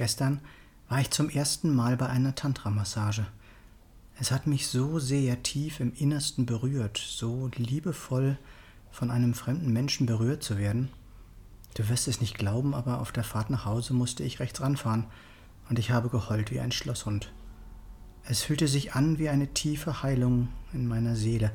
[0.00, 0.40] Gestern
[0.88, 3.26] war ich zum ersten Mal bei einer Tantra-Massage.
[4.18, 8.38] Es hat mich so sehr tief im Innersten berührt, so liebevoll
[8.90, 10.88] von einem fremden Menschen berührt zu werden.
[11.74, 15.04] Du wirst es nicht glauben, aber auf der Fahrt nach Hause musste ich rechts ranfahren
[15.68, 17.30] und ich habe geheult wie ein Schlosshund.
[18.24, 21.52] Es fühlte sich an wie eine tiefe Heilung in meiner Seele.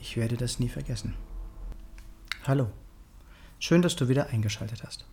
[0.00, 1.14] Ich werde das nie vergessen.
[2.46, 2.70] Hallo.
[3.58, 5.06] Schön, dass du wieder eingeschaltet hast.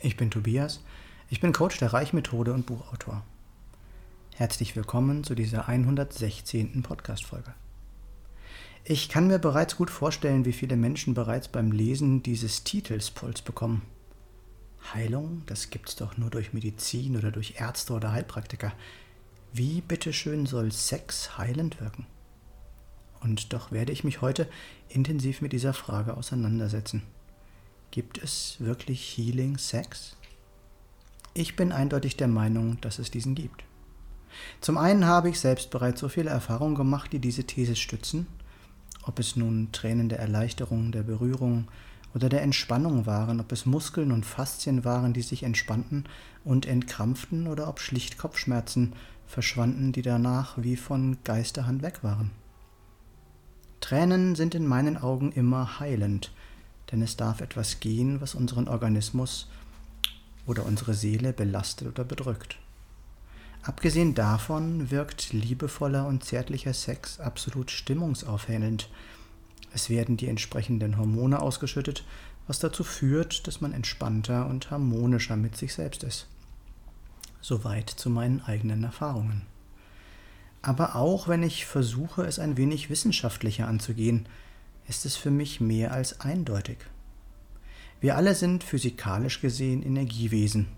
[0.00, 0.80] Ich bin Tobias,
[1.30, 3.24] ich bin Coach der Reichmethode und Buchautor.
[4.34, 6.82] Herzlich willkommen zu dieser 116.
[6.82, 7.54] Podcast-Folge.
[8.84, 13.40] Ich kann mir bereits gut vorstellen, wie viele Menschen bereits beim Lesen dieses Titels Puls
[13.40, 13.82] bekommen.
[14.92, 18.72] Heilung, das gibt's doch nur durch Medizin oder durch Ärzte oder Heilpraktiker.
[19.52, 22.06] Wie bitteschön soll Sex heilend wirken?
[23.20, 24.46] Und doch werde ich mich heute
[24.90, 27.02] intensiv mit dieser Frage auseinandersetzen.
[27.90, 30.16] Gibt es wirklich Healing Sex?
[31.36, 33.64] Ich bin eindeutig der Meinung, dass es diesen gibt.
[34.60, 38.28] Zum einen habe ich selbst bereits so viele Erfahrungen gemacht, die diese These stützen,
[39.02, 41.66] ob es nun Tränen der Erleichterung, der Berührung
[42.14, 46.04] oder der Entspannung waren, ob es Muskeln und Faszien waren, die sich entspannten
[46.44, 48.92] und entkrampften, oder ob schlicht Kopfschmerzen
[49.26, 52.30] verschwanden, die danach wie von Geisterhand weg waren.
[53.80, 56.32] Tränen sind in meinen Augen immer heilend,
[56.92, 59.48] denn es darf etwas gehen, was unseren Organismus
[60.46, 62.58] oder unsere Seele belastet oder bedrückt.
[63.62, 68.90] Abgesehen davon wirkt liebevoller und zärtlicher Sex absolut stimmungsaufhellend.
[69.72, 72.04] Es werden die entsprechenden Hormone ausgeschüttet,
[72.46, 76.26] was dazu führt, dass man entspannter und harmonischer mit sich selbst ist.
[77.40, 79.42] Soweit zu meinen eigenen Erfahrungen.
[80.60, 84.26] Aber auch wenn ich versuche, es ein wenig wissenschaftlicher anzugehen,
[84.88, 86.78] ist es für mich mehr als eindeutig.
[88.04, 90.68] Wir alle sind physikalisch gesehen Energiewesen,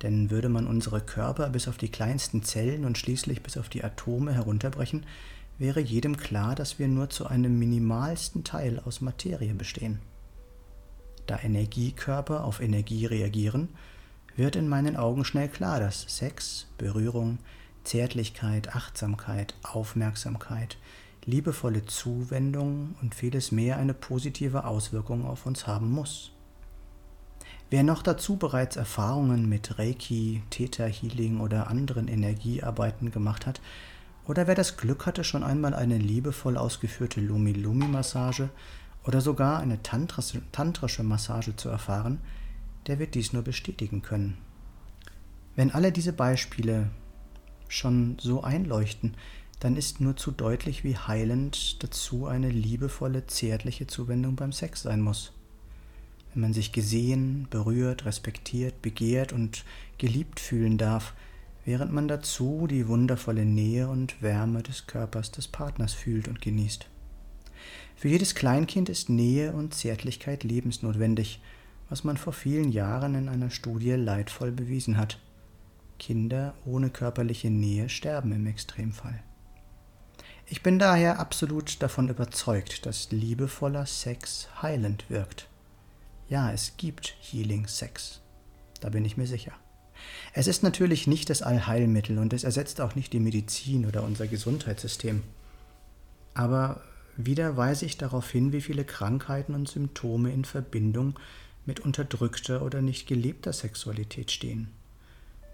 [0.00, 3.82] denn würde man unsere Körper bis auf die kleinsten Zellen und schließlich bis auf die
[3.82, 5.04] Atome herunterbrechen,
[5.58, 9.98] wäre jedem klar, dass wir nur zu einem minimalsten Teil aus Materie bestehen.
[11.26, 13.70] Da Energiekörper auf Energie reagieren,
[14.36, 17.38] wird in meinen Augen schnell klar, dass Sex, Berührung,
[17.82, 20.76] Zärtlichkeit, Achtsamkeit, Aufmerksamkeit,
[21.24, 26.30] liebevolle Zuwendung und vieles mehr eine positive Auswirkung auf uns haben muss.
[27.70, 33.60] Wer noch dazu bereits Erfahrungen mit Reiki, Theta Healing oder anderen Energiearbeiten gemacht hat,
[34.26, 38.48] oder wer das Glück hatte, schon einmal eine liebevoll ausgeführte Lumi-Lumi-Massage
[39.04, 42.20] oder sogar eine tantrische, tantrische Massage zu erfahren,
[42.86, 44.38] der wird dies nur bestätigen können.
[45.54, 46.90] Wenn alle diese Beispiele
[47.68, 49.14] schon so einleuchten,
[49.60, 55.00] dann ist nur zu deutlich, wie heilend dazu eine liebevolle, zärtliche Zuwendung beim Sex sein
[55.02, 55.32] muss.
[56.32, 59.64] Wenn man sich gesehen, berührt, respektiert, begehrt und
[59.98, 61.14] geliebt fühlen darf,
[61.64, 66.86] während man dazu die wundervolle Nähe und Wärme des Körpers des Partners fühlt und genießt.
[67.96, 71.40] Für jedes Kleinkind ist Nähe und Zärtlichkeit lebensnotwendig,
[71.88, 75.18] was man vor vielen Jahren in einer Studie leidvoll bewiesen hat.
[75.98, 79.22] Kinder ohne körperliche Nähe sterben im Extremfall.
[80.46, 85.48] Ich bin daher absolut davon überzeugt, dass liebevoller Sex heilend wirkt.
[86.28, 88.20] Ja, es gibt Healing Sex.
[88.80, 89.52] Da bin ich mir sicher.
[90.34, 94.26] Es ist natürlich nicht das Allheilmittel und es ersetzt auch nicht die Medizin oder unser
[94.26, 95.22] Gesundheitssystem.
[96.34, 96.82] Aber
[97.16, 101.18] wieder weise ich darauf hin, wie viele Krankheiten und Symptome in Verbindung
[101.64, 104.68] mit unterdrückter oder nicht gelebter Sexualität stehen.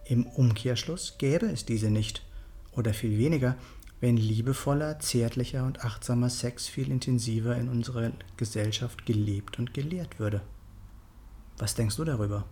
[0.07, 2.23] Im Umkehrschluss gäbe es diese nicht,
[2.73, 3.57] oder viel weniger,
[4.01, 10.43] wenn liebevoller, zärtlicher und achtsamer Sex viel intensiver in unserer Gesellschaft gelebt und gelehrt würde.
[11.59, 12.45] Was denkst du darüber?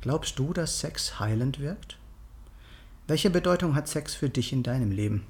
[0.00, 1.98] Glaubst du, dass Sex heilend wirkt?
[3.06, 5.26] Welche Bedeutung hat Sex für dich in deinem Leben?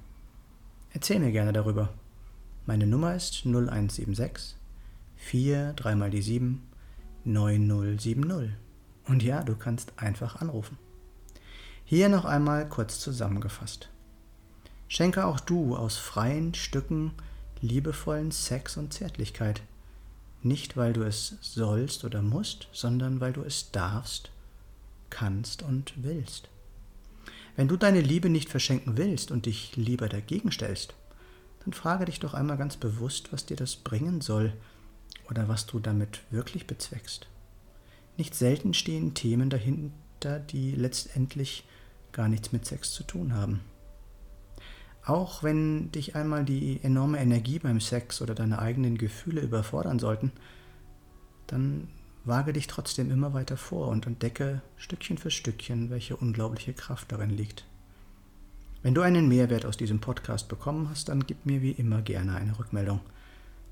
[0.93, 1.91] Erzähl mir gerne darüber.
[2.65, 4.57] Meine Nummer ist 0176
[5.17, 6.63] 4 3 mal die 7
[7.25, 8.51] 9070.
[9.07, 10.79] Und ja, du kannst einfach anrufen.
[11.85, 13.91] Hier noch einmal kurz zusammengefasst.
[14.89, 17.13] Schenke auch du aus freien Stücken
[17.61, 19.63] liebevollen Sex und Zärtlichkeit.
[20.47, 24.31] Nicht, weil du es sollst oder musst, sondern weil du es darfst,
[25.11, 26.49] kannst und willst.
[27.57, 30.95] Wenn du deine Liebe nicht verschenken willst und dich lieber dagegen stellst,
[31.65, 34.53] dann frage dich doch einmal ganz bewusst, was dir das bringen soll
[35.29, 37.27] oder was du damit wirklich bezweckst.
[38.17, 41.65] Nicht selten stehen Themen dahinter, die letztendlich
[42.13, 43.63] gar nichts mit Sex zu tun haben.
[45.07, 50.33] Auch wenn dich einmal die enorme Energie beim Sex oder deine eigenen Gefühle überfordern sollten,
[51.47, 51.87] dann
[52.25, 57.31] wage dich trotzdem immer weiter vor und entdecke Stückchen für Stückchen, welche unglaubliche Kraft darin
[57.31, 57.65] liegt.
[58.83, 62.35] Wenn du einen Mehrwert aus diesem Podcast bekommen hast, dann gib mir wie immer gerne
[62.35, 62.99] eine Rückmeldung.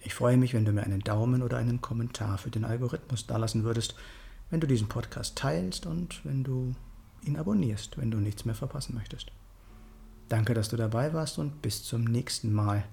[0.05, 3.63] Ich freue mich, wenn du mir einen Daumen oder einen Kommentar für den Algorithmus dalassen
[3.63, 3.95] würdest,
[4.51, 6.75] wenn du diesen Podcast teilst und wenn du
[7.23, 9.31] ihn abonnierst, wenn du nichts mehr verpassen möchtest.
[10.29, 12.83] Danke, dass du dabei warst und bis zum nächsten Mal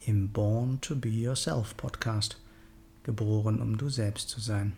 [0.00, 2.38] im Born to Be Yourself Podcast.
[3.04, 4.74] Geboren, um du selbst zu sein.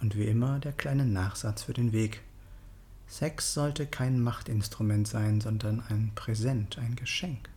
[0.00, 2.22] Und wie immer der kleine Nachsatz für den Weg.
[3.08, 7.48] Sex sollte kein Machtinstrument sein, sondern ein Präsent, ein Geschenk.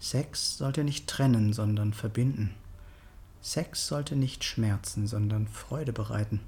[0.00, 2.54] Sex sollte nicht trennen, sondern verbinden.
[3.42, 6.40] Sex sollte nicht schmerzen, sondern Freude bereiten.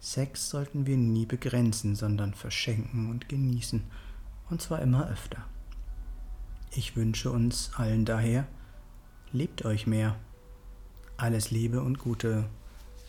[0.00, 3.82] Sex sollten wir nie begrenzen, sondern verschenken und genießen
[4.48, 5.44] und zwar immer öfter.
[6.70, 8.46] Ich wünsche uns allen daher,
[9.32, 10.16] lebt euch mehr.
[11.16, 12.48] Alles Liebe und Gute,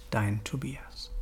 [0.09, 1.12] dein Tobias.